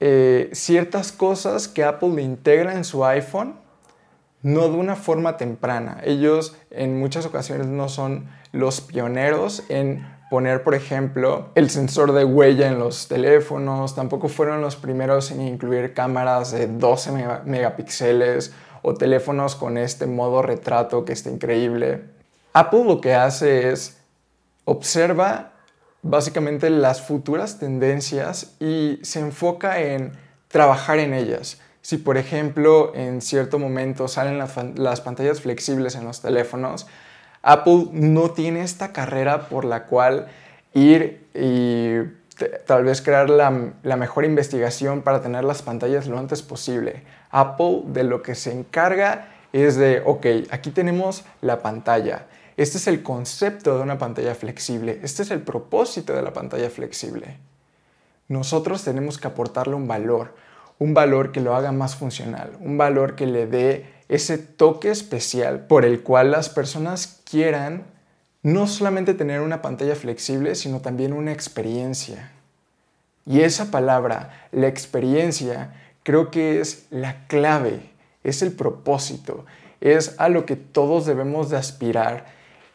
eh, 0.00 0.50
ciertas 0.52 1.12
cosas 1.12 1.68
que 1.68 1.84
Apple 1.84 2.08
le 2.08 2.22
integra 2.22 2.74
en 2.74 2.82
su 2.82 3.04
iPhone, 3.04 3.54
no 4.42 4.68
de 4.68 4.76
una 4.76 4.96
forma 4.96 5.36
temprana. 5.36 6.00
Ellos 6.02 6.56
en 6.72 6.98
muchas 6.98 7.24
ocasiones 7.24 7.68
no 7.68 7.88
son 7.88 8.28
los 8.50 8.80
pioneros 8.80 9.62
en 9.68 10.04
poner, 10.30 10.62
por 10.62 10.74
ejemplo, 10.74 11.50
el 11.56 11.68
sensor 11.68 12.12
de 12.12 12.24
huella 12.24 12.68
en 12.68 12.78
los 12.78 13.08
teléfonos, 13.08 13.96
tampoco 13.96 14.28
fueron 14.28 14.60
los 14.60 14.76
primeros 14.76 15.30
en 15.32 15.42
incluir 15.42 15.92
cámaras 15.92 16.52
de 16.52 16.68
12 16.68 17.42
megapíxeles 17.44 18.54
o 18.82 18.94
teléfonos 18.94 19.56
con 19.56 19.76
este 19.76 20.06
modo 20.06 20.40
retrato 20.40 21.04
que 21.04 21.12
está 21.12 21.30
increíble. 21.30 22.04
Apple 22.52 22.84
lo 22.84 23.00
que 23.00 23.14
hace 23.14 23.70
es 23.70 23.98
observa 24.64 25.52
básicamente 26.02 26.70
las 26.70 27.02
futuras 27.02 27.58
tendencias 27.58 28.54
y 28.60 28.98
se 29.02 29.20
enfoca 29.20 29.80
en 29.80 30.12
trabajar 30.48 30.98
en 30.98 31.12
ellas. 31.12 31.60
Si 31.82 31.96
por 31.96 32.16
ejemplo 32.16 32.92
en 32.94 33.20
cierto 33.20 33.58
momento 33.58 34.08
salen 34.08 34.38
las, 34.38 35.00
pantallas 35.00 35.40
flexibles 35.40 35.96
en 35.96 36.04
los 36.04 36.20
teléfonos, 36.20 36.86
Apple 37.42 37.88
no 37.92 38.30
tiene 38.30 38.62
esta 38.62 38.92
carrera 38.92 39.48
por 39.48 39.64
la 39.64 39.86
cual 39.86 40.28
ir 40.74 41.26
y 41.34 42.20
tal 42.66 42.84
vez 42.84 43.02
crear 43.02 43.28
la, 43.28 43.50
mejor 43.50 44.24
investigación 44.24 45.02
para 45.02 45.20
tener 45.20 45.44
las 45.44 45.62
pantallas 45.62 46.06
lo 46.06 46.18
antes 46.18 46.42
posible. 46.42 47.02
Apple 47.30 47.82
de 47.86 48.04
lo 48.04 48.22
que 48.22 48.34
se 48.34 48.52
encarga 48.52 49.28
es 49.52 49.76
de, 49.76 50.02
ok, 50.04 50.26
aquí 50.50 50.70
tenemos 50.70 51.24
la 51.40 51.60
pantalla. 51.60 52.26
Este 52.56 52.78
es 52.78 52.86
el 52.86 53.02
concepto 53.02 53.76
de 53.76 53.82
una 53.82 53.98
pantalla 53.98 54.34
flexible. 54.34 55.00
Este 55.02 55.22
es 55.22 55.30
el 55.30 55.40
propósito 55.40 56.14
de 56.14 56.22
la 56.22 56.32
pantalla 56.32 56.70
flexible. 56.70 57.38
Nosotros 58.28 58.84
tenemos 58.84 59.18
que 59.18 59.28
aportarle 59.28 59.74
un 59.74 59.88
valor, 59.88 60.34
un 60.78 60.94
valor 60.94 61.32
que 61.32 61.40
lo 61.40 61.56
haga 61.56 61.72
más 61.72 61.96
funcional, 61.96 62.52
un 62.60 62.78
valor 62.78 63.16
que 63.16 63.26
le 63.26 63.46
dé 63.46 63.99
ese 64.10 64.38
toque 64.38 64.90
especial 64.90 65.66
por 65.66 65.84
el 65.84 66.02
cual 66.02 66.32
las 66.32 66.48
personas 66.48 67.22
quieran 67.30 67.84
no 68.42 68.66
solamente 68.66 69.14
tener 69.14 69.40
una 69.40 69.62
pantalla 69.62 69.94
flexible, 69.94 70.56
sino 70.56 70.80
también 70.80 71.12
una 71.12 71.30
experiencia. 71.30 72.32
Y 73.24 73.42
esa 73.42 73.70
palabra, 73.70 74.48
la 74.50 74.66
experiencia, 74.66 75.74
creo 76.02 76.32
que 76.32 76.60
es 76.60 76.86
la 76.90 77.24
clave, 77.28 77.90
es 78.24 78.42
el 78.42 78.50
propósito, 78.50 79.46
es 79.80 80.16
a 80.18 80.28
lo 80.28 80.44
que 80.44 80.56
todos 80.56 81.06
debemos 81.06 81.48
de 81.48 81.58
aspirar 81.58 82.26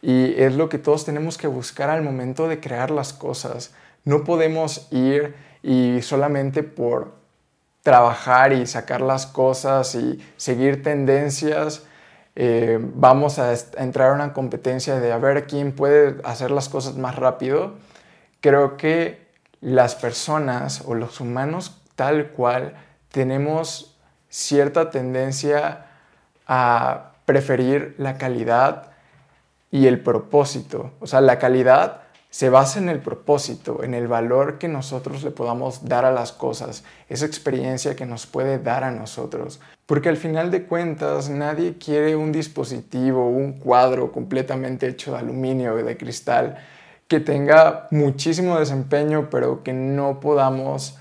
y 0.01 0.35
es 0.41 0.55
lo 0.55 0.69
que 0.69 0.77
todos 0.77 1.03
tenemos 1.03 1.37
que 1.37 1.47
buscar 1.47 1.89
al 1.89 2.01
momento 2.01 2.47
de 2.47 2.61
crear 2.61 2.91
las 2.91 3.11
cosas. 3.11 3.73
No 4.05 4.23
podemos 4.23 4.87
ir 4.89 5.35
y 5.61 6.01
solamente 6.01 6.63
por 6.63 7.24
trabajar 7.85 8.51
y 8.51 8.65
sacar 8.65 9.01
las 9.01 9.27
cosas 9.27 9.93
y 9.93 10.19
seguir 10.37 10.81
tendencias, 10.81 11.83
eh, 12.35 12.79
vamos 12.81 13.37
a, 13.37 13.53
entrar 13.77 14.09
a 14.09 14.13
una 14.15 14.33
competencia 14.33 14.99
de 14.99 15.11
a 15.11 15.19
ver 15.19 15.45
quién 15.45 15.71
puede 15.71 16.19
hacer 16.23 16.49
las 16.49 16.67
cosas 16.67 16.95
más 16.95 17.15
rápido. 17.15 17.75
Creo 18.41 18.75
que 18.75 19.27
las 19.61 19.93
personas 19.93 20.81
o 20.87 20.95
los 20.95 21.19
humanos 21.19 21.79
tal 21.95 22.29
cual 22.29 22.73
tenemos 23.11 23.95
cierta 24.29 24.89
tendencia 24.89 25.85
a 26.47 27.11
preferir 27.25 27.93
la 27.99 28.17
calidad 28.17 28.93
y 29.69 29.85
el 29.85 29.99
propósito. 29.99 30.91
O 31.01 31.05
sea, 31.05 31.21
la 31.21 31.37
calidad 31.37 32.01
se 32.35 32.49
basa 32.49 32.79
en 32.79 32.89
el 32.89 32.99
propósito, 32.99 33.81
en 33.81 33.93
el 33.93 34.09
valor 34.09 34.57
que 34.57 34.67
nosotros 34.67 35.23
le 35.23 35.31
podamos 35.31 35.85
dar 35.85 36.03
a 36.03 36.11
las 36.11 36.33
cosas, 36.33 36.83
esa 37.07 37.25
experiencia 37.25 37.95
que 37.95 38.05
nos 38.05 38.25
puede 38.25 38.59
dar 38.59 38.83
a 38.83 38.91
nosotros. 38.91 39.61
Porque 39.85 40.09
al 40.09 40.17
final 40.17 40.51
de 40.51 40.65
cuentas 40.65 41.29
nadie 41.29 41.77
quiere 41.77 42.17
un 42.17 42.33
dispositivo, 42.33 43.29
un 43.29 43.53
cuadro 43.53 44.11
completamente 44.11 44.85
hecho 44.85 45.13
de 45.13 45.19
aluminio 45.19 45.75
o 45.75 45.77
de 45.77 45.95
cristal 45.95 46.57
que 47.07 47.21
tenga 47.21 47.87
muchísimo 47.89 48.59
desempeño 48.59 49.29
pero 49.29 49.63
que 49.63 49.71
no 49.71 50.19
podamos 50.19 50.97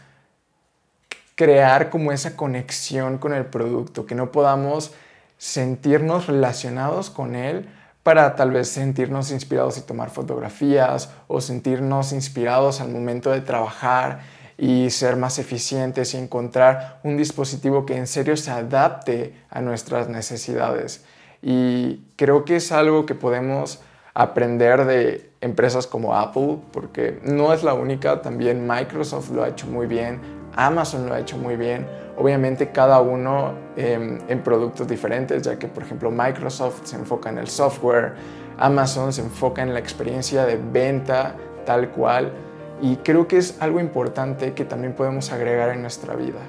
crear 1.34 1.90
como 1.90 2.12
esa 2.12 2.36
conexión 2.36 3.18
con 3.18 3.34
el 3.34 3.46
producto, 3.46 4.06
que 4.06 4.14
no 4.14 4.30
podamos 4.30 4.92
sentirnos 5.36 6.28
relacionados 6.28 7.10
con 7.10 7.34
él 7.34 7.68
para 8.04 8.36
tal 8.36 8.52
vez 8.52 8.68
sentirnos 8.68 9.32
inspirados 9.32 9.78
y 9.78 9.80
tomar 9.80 10.10
fotografías 10.10 11.10
o 11.26 11.40
sentirnos 11.40 12.12
inspirados 12.12 12.80
al 12.80 12.90
momento 12.90 13.30
de 13.30 13.40
trabajar 13.40 14.20
y 14.58 14.90
ser 14.90 15.16
más 15.16 15.38
eficientes 15.38 16.14
y 16.14 16.18
encontrar 16.18 17.00
un 17.02 17.16
dispositivo 17.16 17.86
que 17.86 17.96
en 17.96 18.06
serio 18.06 18.36
se 18.36 18.50
adapte 18.50 19.34
a 19.50 19.60
nuestras 19.62 20.08
necesidades. 20.08 21.04
Y 21.42 22.02
creo 22.16 22.44
que 22.44 22.56
es 22.56 22.70
algo 22.72 23.06
que 23.06 23.14
podemos 23.14 23.80
aprender 24.12 24.84
de 24.84 25.30
empresas 25.40 25.86
como 25.86 26.14
Apple, 26.14 26.58
porque 26.72 27.18
no 27.24 27.52
es 27.52 27.64
la 27.64 27.74
única, 27.74 28.22
también 28.22 28.66
Microsoft 28.66 29.30
lo 29.30 29.42
ha 29.42 29.48
hecho 29.48 29.66
muy 29.66 29.86
bien, 29.86 30.20
Amazon 30.54 31.06
lo 31.06 31.14
ha 31.14 31.20
hecho 31.20 31.36
muy 31.36 31.56
bien, 31.56 31.86
obviamente 32.16 32.70
cada 32.70 33.00
uno 33.00 33.54
em, 33.76 34.18
en 34.28 34.42
productos 34.42 34.86
diferentes, 34.86 35.42
ya 35.42 35.58
que 35.58 35.68
por 35.68 35.82
ejemplo 35.82 36.10
Microsoft 36.10 36.80
se 36.84 36.96
enfoca 36.96 37.30
en 37.30 37.38
el 37.38 37.48
software, 37.48 38.14
Amazon 38.58 39.12
se 39.12 39.22
enfoca 39.22 39.62
en 39.62 39.74
la 39.74 39.80
experiencia 39.80 40.44
de 40.46 40.56
venta 40.56 41.34
tal 41.64 41.90
cual, 41.90 42.32
y 42.80 42.96
creo 42.96 43.26
que 43.26 43.38
es 43.38 43.56
algo 43.60 43.80
importante 43.80 44.52
que 44.52 44.64
también 44.64 44.92
podemos 44.94 45.32
agregar 45.32 45.70
en 45.70 45.82
nuestra 45.82 46.14
vida, 46.14 46.40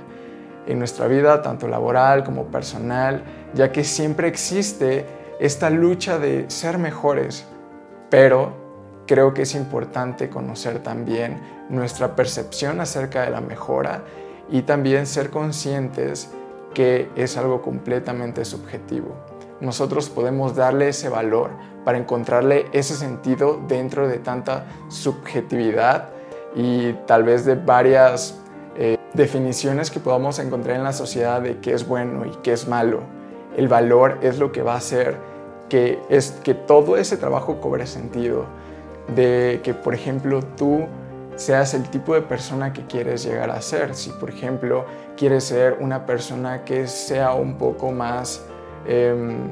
en 0.67 0.79
nuestra 0.79 1.07
vida 1.07 1.41
tanto 1.41 1.67
laboral 1.67 2.24
como 2.24 2.45
personal, 2.45 3.24
ya 3.53 3.72
que 3.72 3.84
siempre 3.84 4.27
existe 4.27 5.05
esta 5.39 5.69
lucha 5.69 6.17
de 6.17 6.50
ser 6.50 6.77
mejores, 6.77 7.45
pero 8.10 8.65
creo 9.07 9.34
que 9.34 9.43
es 9.43 9.55
importante 9.55 10.29
conocer 10.29 10.79
también 10.79 11.39
nuestra 11.69 12.15
percepción 12.15 12.81
acerca 12.81 13.24
de 13.24 13.31
la 13.31 13.41
mejora 13.41 14.03
y 14.50 14.64
también 14.64 15.08
ser 15.08 15.30
conscientes 15.30 16.30
que 16.74 17.10
es 17.16 17.38
algo 17.38 17.62
completamente 17.62 18.46
subjetivo. 18.46 19.16
Nosotros 19.62 20.10
podemos 20.10 20.56
darle 20.56 20.90
ese 20.90 21.10
valor 21.10 21.52
para 21.86 21.98
encontrarle 21.98 22.66
ese 22.74 22.96
sentido 22.96 23.62
dentro 23.68 24.08
de 24.08 24.18
tanta 24.18 24.66
subjetividad 24.90 26.10
y 26.56 26.94
tal 27.06 27.24
vez 27.24 27.46
de 27.46 27.56
varias 27.56 28.40
eh, 28.78 28.98
definiciones 29.14 29.90
que 29.90 30.00
podamos 30.00 30.40
encontrar 30.40 30.75
en 30.75 30.84
la 30.84 30.94
sociedad 30.94 31.42
de 31.42 31.58
qué 31.60 31.74
es 31.74 31.88
bueno 31.88 32.25
y 32.25 32.32
qué 32.44 32.54
es 32.54 32.68
malo. 32.68 33.02
El 33.56 33.70
valor 33.70 34.20
es 34.22 34.38
lo 34.38 34.52
que 34.52 34.62
va 34.62 34.74
a 34.74 34.78
hacer 34.78 35.16
que, 35.70 36.00
es, 36.10 36.32
que 36.44 36.54
todo 36.54 36.98
ese 36.98 37.18
trabajo 37.18 37.62
cobre 37.62 37.88
sentido. 37.88 38.46
De 39.16 39.62
que, 39.64 39.74
por 39.74 39.94
ejemplo, 39.94 40.42
tú 40.42 40.88
seas 41.36 41.74
el 41.74 41.89
tipo 41.89 42.13
de 42.13 42.22
persona 42.22 42.74
que 42.74 42.86
quieres 42.86 43.24
llegar 43.24 43.50
a 43.50 43.62
ser. 43.62 43.96
Si, 43.96 44.10
por 44.12 44.30
ejemplo, 44.30 44.86
quieres 45.18 45.46
ser 45.46 45.77
una 45.80 46.06
persona 46.06 46.63
que 46.63 46.88
sea 46.88 47.34
un 47.34 47.58
poco 47.58 47.92
más 47.92 48.46
em, 48.86 49.50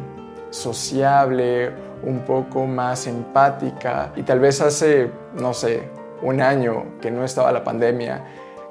sociable, 0.50 1.72
un 2.04 2.20
poco 2.20 2.66
más 2.66 3.08
empática, 3.08 4.12
y 4.16 4.24
tal 4.24 4.40
vez 4.40 4.62
hace, 4.62 5.10
no 5.40 5.54
sé, 5.54 5.90
un 6.22 6.42
año 6.42 7.00
que 7.02 7.12
no 7.12 7.24
estaba 7.24 7.52
la 7.52 7.64
pandemia, 7.64 8.24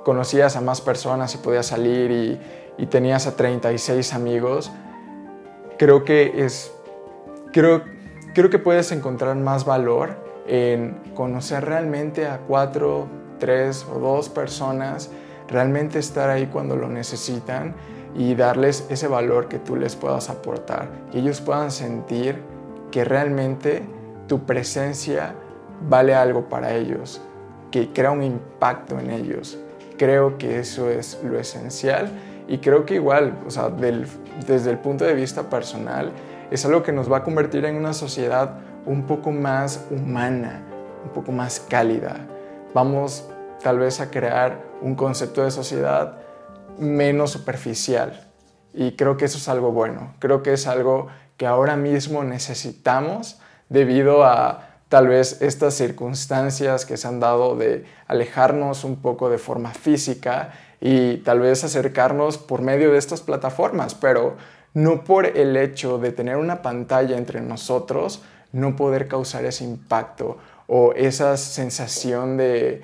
conocías 0.05 0.57
a 0.57 0.61
más 0.61 0.81
personas 0.81 1.35
y 1.35 1.39
podías 1.39 1.67
salir 1.67 2.11
y, 2.11 2.41
y 2.79 2.87
tenías 2.87 3.27
a 3.27 3.37
36 3.37 4.15
amigos, 4.15 4.71
creo 5.79 6.05
que 6.05 6.45
es, 6.45 6.73
creo, 7.53 7.83
creo 8.35 8.51
que 8.51 8.59
puedes 8.59 8.93
encontrar 8.93 9.37
más 9.37 9.65
valor 9.65 10.17
en 10.47 11.01
conocer 11.15 11.65
realmente 11.65 12.27
a 12.27 12.39
cuatro, 12.39 13.07
tres 13.39 13.87
o 13.93 13.99
dos 13.99 14.29
personas, 14.29 15.11
realmente 15.49 15.99
estar 15.99 16.31
ahí 16.31 16.47
cuando 16.47 16.77
lo 16.77 16.89
necesitan 16.89 17.75
y 18.15 18.35
darles 18.35 18.87
ese 18.91 19.09
valor 19.09 19.49
que 19.49 19.59
tú 19.59 19.77
les 19.77 19.97
puedas 19.97 20.31
aportar, 20.31 20.89
que 21.11 21.19
ellos 21.19 21.41
puedan 21.41 21.71
sentir 21.71 22.37
que 22.91 23.05
realmente 23.05 23.83
tu 24.27 24.41
presencia 24.45 25.35
vale 25.89 26.15
algo 26.15 26.49
para 26.49 26.75
ellos, 26.75 27.21
que 27.71 27.93
crea 27.93 28.11
un 28.11 28.23
impacto 28.23 28.99
en 28.99 29.11
ellos. 29.11 29.59
Creo 29.97 30.39
que 30.39 30.59
eso 30.59 30.91
es 30.91 31.21
lo 31.25 31.39
esencial 31.39 32.11
y 32.49 32.59
creo 32.59 32.85
que 32.85 32.95
igual, 32.95 33.39
o 33.47 33.51
sea, 33.51 33.71
desde 33.71 34.71
el 34.71 34.79
punto 34.79 35.05
de 35.05 35.15
vista 35.15 35.49
personal, 35.49 36.13
es 36.51 36.65
algo 36.67 36.83
que 36.83 36.93
nos 36.93 37.11
va 37.11 37.19
a 37.19 37.23
convertir 37.25 37.65
en 37.65 37.77
una 37.77 37.95
sociedad 37.95 38.59
un 38.87 39.07
poco 39.07 39.31
más 39.31 39.87
humana, 39.91 40.63
un 41.05 41.11
poco 41.11 41.33
más 41.33 41.61
cálida. 41.61 42.27
Vamos 42.75 43.29
tal 43.63 43.79
vez 43.79 44.01
a 44.01 44.11
crear 44.11 44.63
un 44.81 44.95
concepto 44.95 45.45
de 45.45 45.51
sociedad 45.51 46.19
menos 46.79 47.31
superficial. 47.31 48.29
Y 48.75 48.93
creo 48.93 49.17
que 49.17 49.27
eso 49.27 49.39
es 49.39 49.49
algo 49.49 49.73
bueno. 49.73 50.15
Creo 50.19 50.43
que 50.43 50.55
es 50.55 50.67
algo 50.67 51.09
que 51.37 51.47
ahora 51.47 51.77
mismo 51.77 52.25
necesitamos 52.25 53.39
debido 53.69 54.25
a 54.25 54.69
tal 54.89 55.09
vez 55.09 55.41
estas 55.41 55.75
circunstancias 55.75 56.85
que 56.85 56.97
se 56.97 57.09
han 57.09 57.21
dado 57.21 57.57
de 57.57 57.87
alejarnos 58.07 58.85
un 58.85 58.97
poco 58.97 59.31
de 59.31 59.39
forma 59.39 59.71
física 59.71 60.53
y 60.81 61.19
tal 61.19 61.41
vez 61.41 61.65
acercarnos 61.65 62.37
por 62.37 62.61
medio 62.61 62.93
de 62.93 62.99
estas 62.99 63.23
plataformas, 63.23 63.95
pero 63.95 64.37
no 64.75 65.05
por 65.05 65.27
el 65.27 65.57
hecho 65.57 65.99
de 65.99 66.13
tener 66.13 66.37
una 66.37 66.61
pantalla 66.61 67.17
entre 67.17 67.41
nosotros, 67.41 68.23
no 68.53 68.77
poder 68.77 69.09
causar 69.09 69.45
ese 69.45 69.65
impacto 69.65 70.39
o 70.67 70.93
esa 70.95 71.37
sensación 71.37 72.37
de, 72.37 72.83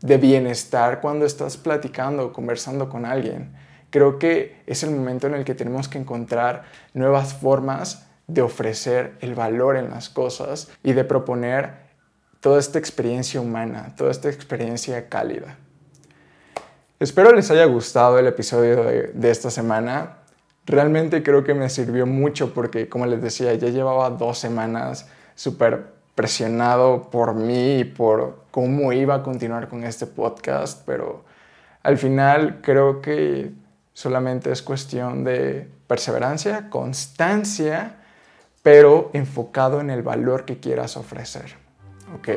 de 0.00 0.16
bienestar 0.16 1.00
cuando 1.00 1.26
estás 1.26 1.56
platicando 1.56 2.26
o 2.26 2.32
conversando 2.32 2.88
con 2.88 3.04
alguien. 3.04 3.54
Creo 3.90 4.18
que 4.18 4.62
es 4.66 4.82
el 4.82 4.90
momento 4.90 5.26
en 5.26 5.34
el 5.34 5.44
que 5.44 5.54
tenemos 5.54 5.88
que 5.88 5.98
encontrar 5.98 6.64
nuevas 6.92 7.34
formas 7.34 8.06
de 8.26 8.42
ofrecer 8.42 9.16
el 9.20 9.34
valor 9.34 9.76
en 9.76 9.90
las 9.90 10.08
cosas 10.10 10.68
y 10.82 10.92
de 10.92 11.04
proponer 11.04 11.88
toda 12.40 12.58
esta 12.60 12.78
experiencia 12.78 13.40
humana, 13.40 13.94
toda 13.96 14.10
esta 14.10 14.28
experiencia 14.28 15.08
cálida. 15.08 15.56
Espero 17.00 17.32
les 17.32 17.50
haya 17.50 17.64
gustado 17.64 18.18
el 18.18 18.26
episodio 18.26 18.84
de, 18.84 19.02
de 19.14 19.30
esta 19.30 19.50
semana 19.50 20.18
realmente 20.68 21.22
creo 21.22 21.44
que 21.44 21.54
me 21.54 21.68
sirvió 21.68 22.06
mucho 22.06 22.54
porque, 22.54 22.88
como 22.88 23.06
les 23.06 23.22
decía, 23.22 23.54
ya 23.54 23.68
llevaba 23.68 24.10
dos 24.10 24.38
semanas 24.38 25.08
súper 25.34 25.86
presionado 26.14 27.10
por 27.10 27.34
mí 27.34 27.78
y 27.78 27.84
por 27.84 28.44
cómo 28.50 28.92
iba 28.92 29.16
a 29.16 29.22
continuar 29.22 29.68
con 29.68 29.84
este 29.84 30.06
podcast, 30.06 30.82
pero 30.84 31.24
al 31.82 31.96
final 31.96 32.60
creo 32.60 33.00
que 33.00 33.52
solamente 33.92 34.50
es 34.50 34.62
cuestión 34.62 35.24
de 35.24 35.68
perseverancia, 35.86 36.70
constancia, 36.70 37.96
pero 38.62 39.10
enfocado 39.12 39.80
en 39.80 39.90
el 39.90 40.02
valor 40.02 40.44
que 40.44 40.58
quieras 40.58 40.96
ofrecer. 40.96 41.54
¿ok? 42.16 42.28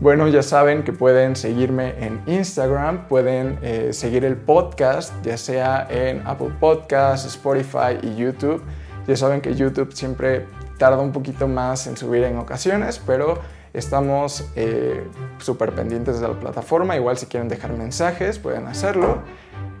Bueno, 0.00 0.28
ya 0.28 0.44
saben 0.44 0.84
que 0.84 0.92
pueden 0.92 1.34
seguirme 1.34 1.92
en 1.98 2.20
Instagram, 2.26 3.08
pueden 3.08 3.58
eh, 3.62 3.92
seguir 3.92 4.24
el 4.24 4.36
podcast, 4.36 5.12
ya 5.24 5.36
sea 5.36 5.88
en 5.90 6.24
Apple 6.24 6.52
Podcasts, 6.60 7.26
Spotify 7.26 7.98
y 8.02 8.14
YouTube. 8.14 8.62
Ya 9.08 9.16
saben 9.16 9.40
que 9.40 9.56
YouTube 9.56 9.92
siempre 9.92 10.46
tarda 10.78 10.98
un 10.98 11.10
poquito 11.10 11.48
más 11.48 11.88
en 11.88 11.96
subir 11.96 12.22
en 12.22 12.38
ocasiones, 12.38 13.02
pero 13.04 13.40
estamos 13.72 14.48
eh, 14.54 15.04
súper 15.38 15.74
pendientes 15.74 16.20
de 16.20 16.28
la 16.28 16.34
plataforma. 16.34 16.94
Igual 16.94 17.18
si 17.18 17.26
quieren 17.26 17.48
dejar 17.48 17.72
mensajes, 17.72 18.38
pueden 18.38 18.68
hacerlo. 18.68 19.22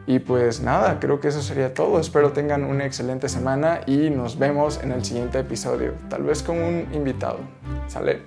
Y 0.08 0.18
pues 0.18 0.60
nada, 0.60 0.98
creo 0.98 1.20
que 1.20 1.28
eso 1.28 1.42
sería 1.42 1.74
todo. 1.74 2.00
Espero 2.00 2.32
tengan 2.32 2.64
una 2.64 2.86
excelente 2.86 3.28
semana 3.28 3.82
y 3.86 4.10
nos 4.10 4.36
vemos 4.36 4.80
en 4.82 4.90
el 4.90 5.04
siguiente 5.04 5.38
episodio, 5.38 5.92
tal 6.08 6.24
vez 6.24 6.42
con 6.42 6.60
un 6.60 6.88
invitado. 6.92 7.38
¿Sale? 7.86 8.22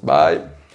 Bye. 0.00 0.53